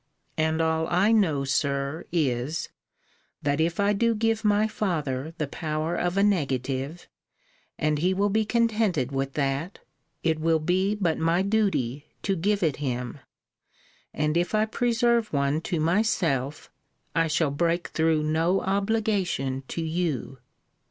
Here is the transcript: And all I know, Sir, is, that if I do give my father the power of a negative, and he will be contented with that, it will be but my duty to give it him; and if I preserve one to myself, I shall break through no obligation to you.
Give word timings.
And 0.39 0.61
all 0.63 0.87
I 0.87 1.11
know, 1.11 1.43
Sir, 1.45 2.05
is, 2.11 2.69
that 3.43 3.61
if 3.61 3.79
I 3.79 3.93
do 3.93 4.15
give 4.15 4.43
my 4.43 4.67
father 4.67 5.35
the 5.37 5.45
power 5.45 5.95
of 5.95 6.17
a 6.17 6.23
negative, 6.23 7.07
and 7.77 7.99
he 7.99 8.11
will 8.11 8.31
be 8.31 8.43
contented 8.43 9.11
with 9.11 9.33
that, 9.33 9.77
it 10.23 10.39
will 10.39 10.57
be 10.57 10.95
but 10.95 11.19
my 11.19 11.43
duty 11.43 12.07
to 12.23 12.35
give 12.35 12.63
it 12.63 12.77
him; 12.77 13.19
and 14.11 14.35
if 14.37 14.55
I 14.55 14.65
preserve 14.65 15.31
one 15.31 15.61
to 15.69 15.79
myself, 15.79 16.71
I 17.13 17.27
shall 17.27 17.51
break 17.51 17.89
through 17.89 18.23
no 18.23 18.61
obligation 18.61 19.61
to 19.67 19.83
you. 19.83 20.39